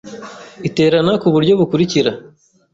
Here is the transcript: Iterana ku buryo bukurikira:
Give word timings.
Iterana 0.67 1.11
ku 1.21 1.27
buryo 1.33 1.53
bukurikira: 1.59 2.11